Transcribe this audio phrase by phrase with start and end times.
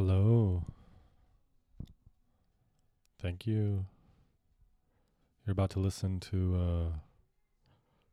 [0.00, 0.62] Hello.
[3.20, 3.86] Thank you.
[5.44, 6.98] You're about to listen to uh,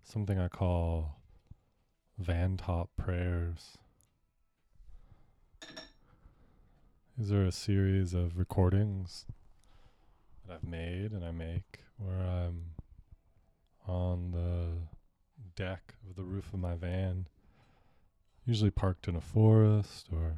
[0.01, 1.19] something I call
[2.17, 3.77] Van Top Prayers.
[7.15, 9.27] These are a series of recordings
[10.43, 12.71] that I've made and I make where I'm
[13.87, 14.69] on the
[15.55, 17.27] deck of the roof of my van,
[18.43, 20.37] usually parked in a forest or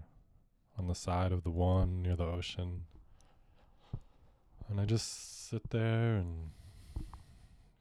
[0.77, 2.83] on the side of the one near the ocean.
[4.69, 6.51] And I just sit there and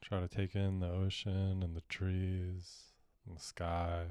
[0.00, 2.92] try to take in the ocean and the trees
[3.26, 4.02] and the sky,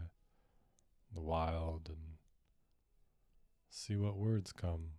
[1.08, 2.18] and the wild, and
[3.70, 4.90] see what words come.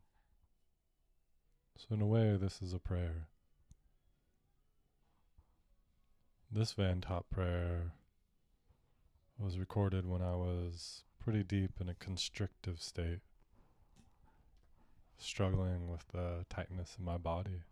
[1.77, 3.29] So, in a way, this is a prayer.
[6.51, 7.93] This Van Top prayer
[9.39, 13.21] was recorded when I was pretty deep in a constrictive state,
[15.19, 17.63] struggling with the tightness in my body.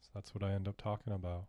[0.00, 1.46] So that's what I end up talking about.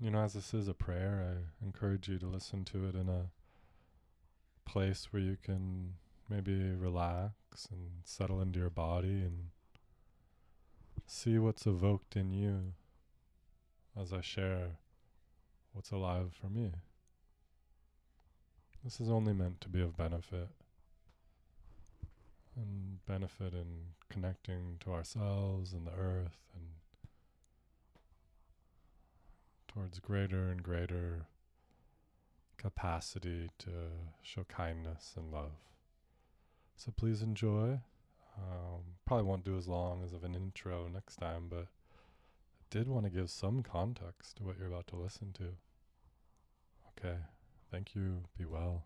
[0.00, 3.08] You know, as this is a prayer, I encourage you to listen to it in
[3.08, 3.30] a
[4.68, 5.94] place where you can
[6.28, 9.50] maybe relax and settle into your body and
[11.06, 12.72] see what's evoked in you
[14.00, 14.78] as I share
[15.72, 16.72] what's alive for me.
[18.82, 20.48] This is only meant to be of benefit
[22.56, 26.66] and benefit in connecting to ourselves and the earth and
[29.68, 31.26] towards greater and greater
[32.58, 33.70] capacity to
[34.22, 35.52] show kindness and love.
[36.76, 37.80] So please enjoy.
[38.36, 42.88] Um, probably won't do as long as of an intro next time, but I did
[42.88, 45.48] want to give some context to what you're about to listen to.
[46.98, 47.16] Okay.
[47.70, 48.24] Thank you.
[48.38, 48.84] Be well.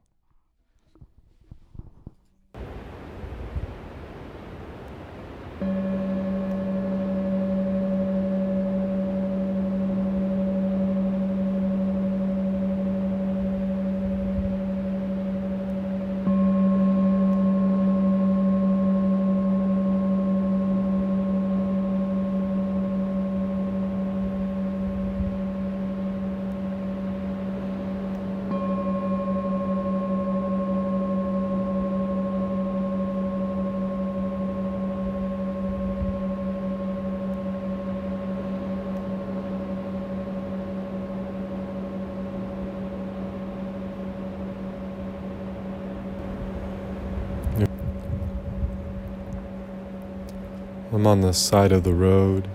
[50.92, 52.48] I'm on the side of the road.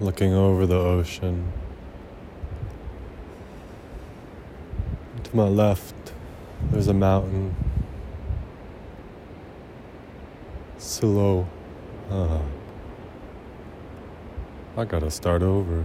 [0.00, 1.52] Looking over the ocean.
[5.24, 6.12] To my left,
[6.70, 7.56] there's a mountain.
[10.78, 11.48] Slow.
[12.10, 12.38] Uh,
[14.76, 15.84] I gotta start over.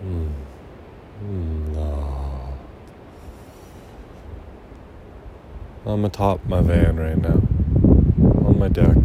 [0.00, 0.28] Hmm.
[1.18, 1.61] Hmm.
[5.84, 7.42] I'm atop my van right now,
[8.46, 8.96] on my deck,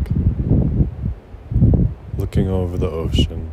[2.19, 3.49] looking over the ocean,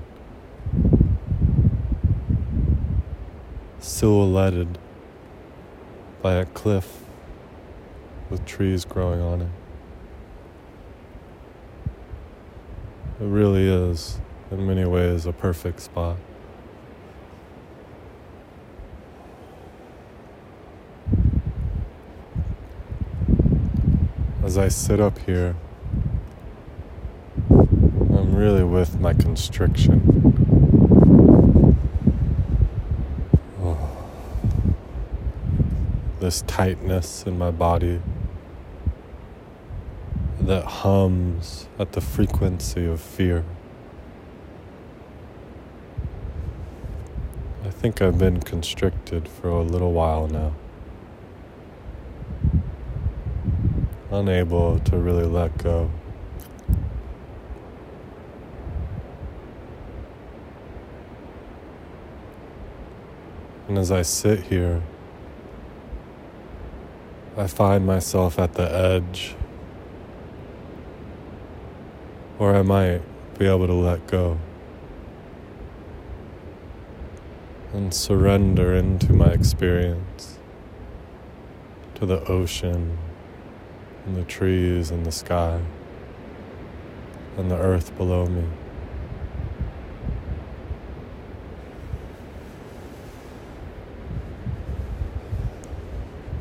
[3.78, 4.78] silhouetted
[6.20, 7.04] by a cliff
[8.28, 9.50] with trees growing on it.
[13.20, 14.20] It really is,
[14.50, 16.18] in many ways, a perfect spot.
[24.54, 25.56] As I sit up here,
[27.50, 30.00] I'm really with my constriction.
[33.60, 34.06] Oh.
[36.20, 38.00] This tightness in my body
[40.40, 43.44] that hums at the frequency of fear.
[47.64, 50.52] I think I've been constricted for a little while now.
[54.14, 55.90] Unable to really let go.
[63.66, 64.82] And as I sit here,
[67.36, 69.34] I find myself at the edge
[72.38, 73.02] where I might
[73.38, 74.38] be able to let go
[77.72, 80.38] and surrender into my experience
[81.96, 82.96] to the ocean
[84.06, 85.60] and the trees and the sky
[87.36, 88.44] and the earth below me.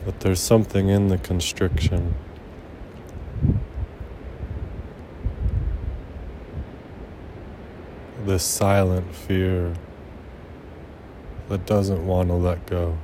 [0.06, 2.16] But there's something in the constriction.
[8.26, 9.74] This silent fear
[11.50, 12.98] that doesn't want to let go.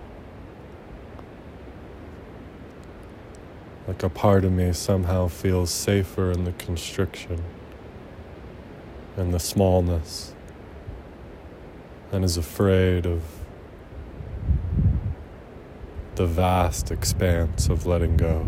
[3.90, 7.44] Like a part of me somehow feels safer in the constriction
[9.18, 10.36] and the smallness
[12.12, 13.24] and is afraid of
[16.14, 18.44] the vast expanse of letting go.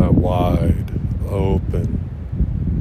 [0.00, 0.98] That wide,
[1.28, 2.08] open,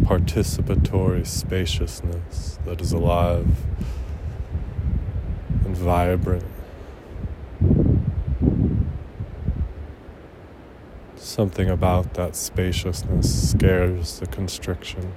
[0.04, 3.66] participatory spaciousness that is alive
[5.66, 6.51] and vibrant.
[11.32, 15.14] Something about that spaciousness scares the constriction.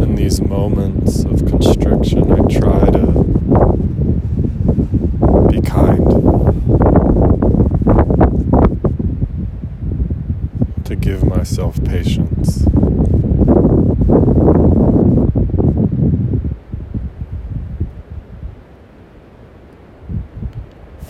[0.00, 3.24] In these moments of constriction, I try to
[5.50, 6.06] be kind,
[10.84, 12.64] to give myself patience.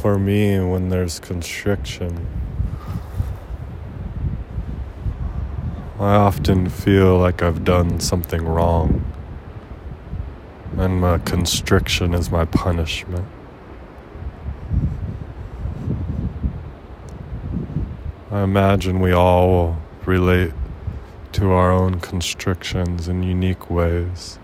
[0.04, 2.26] For me, when there's constriction,
[5.98, 9.02] I often feel like I've done something wrong,
[10.76, 13.24] and my constriction is my punishment.
[18.30, 20.52] I imagine we all relate
[21.32, 24.38] to our own constrictions in unique ways.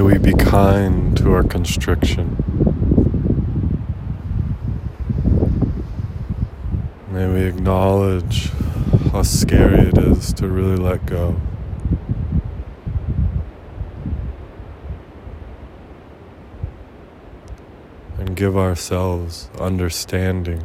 [0.00, 2.34] May we be kind to our constriction.
[7.10, 8.48] May we acknowledge
[9.12, 11.38] how scary it is to really let go.
[18.16, 20.62] And give ourselves understanding.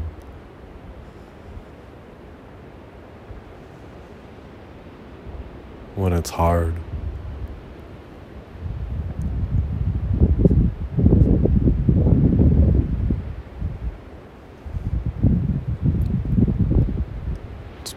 [5.96, 6.76] When it's hard.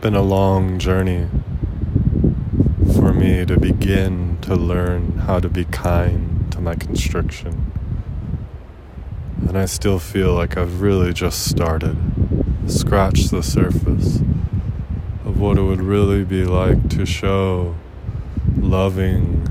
[0.00, 1.26] Been a long journey
[2.94, 7.72] for me to begin to learn how to be kind to my constriction.
[9.48, 11.96] And I still feel like I've really just started,
[12.68, 14.20] scratched the surface
[15.24, 17.74] of what it would really be like to show
[18.56, 19.48] loving,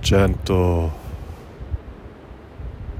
[0.00, 0.92] gentle,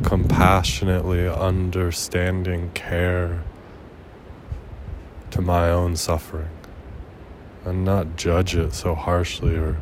[0.05, 3.43] compassionately understanding care
[5.33, 6.51] to my own suffering
[7.65, 9.79] and not judge it so harshly or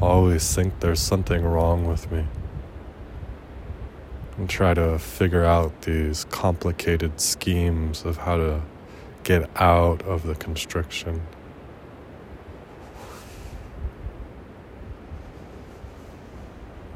[0.00, 2.26] always think there's something wrong with me
[4.36, 8.60] and try to figure out these complicated schemes of how to
[9.22, 11.22] get out of the constriction.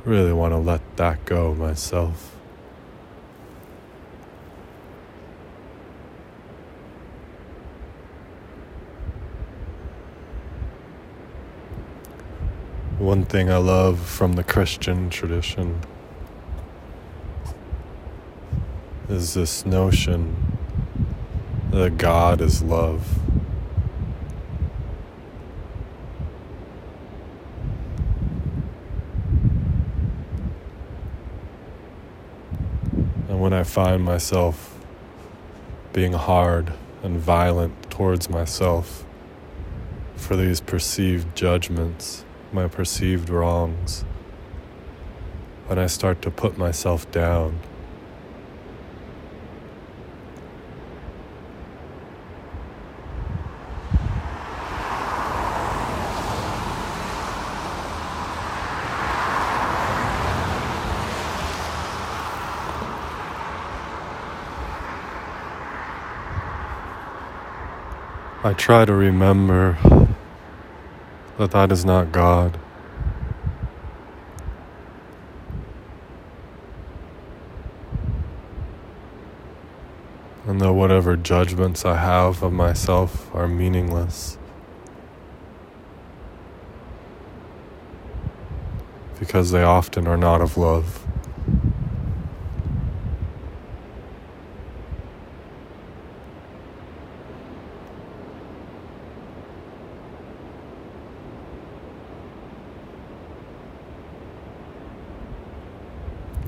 [0.05, 2.38] Really want to let that go myself.
[12.99, 15.83] One thing I love from the Christian tradition
[19.09, 20.59] is this notion
[21.71, 23.21] that God is love.
[33.29, 34.77] And when I find myself
[35.93, 36.73] being hard
[37.05, 39.05] and violent towards myself
[40.17, 44.05] for these perceived judgments, my perceived wrongs,
[45.67, 47.61] when I start to put myself down.
[68.45, 69.77] I try to remember
[71.39, 72.59] that that is not God.
[80.47, 84.37] And that whatever judgments I have of myself are meaningless.
[89.21, 90.98] Because they often are not of love.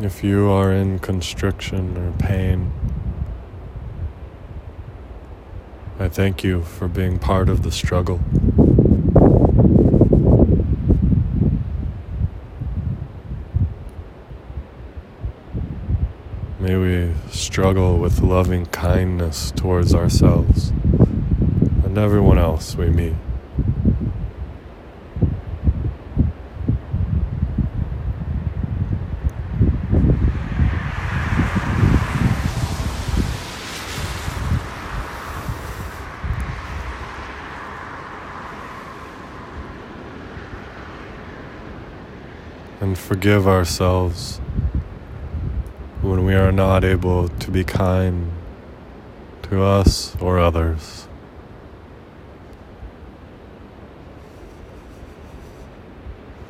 [0.03, 2.73] If you are in constriction or pain,
[5.99, 8.19] I thank you for being part of the struggle.
[16.59, 20.71] May we struggle with loving kindness towards ourselves
[21.85, 23.17] and everyone else we meet.
[42.91, 44.39] And forgive ourselves
[46.03, 48.33] when we are not able to be kind
[49.43, 51.07] to us or others.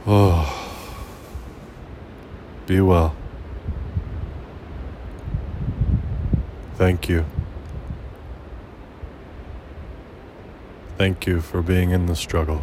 [0.06, 0.48] Oh,
[2.66, 3.14] be well.
[6.76, 7.26] Thank you.
[10.96, 12.62] Thank you for being in the struggle.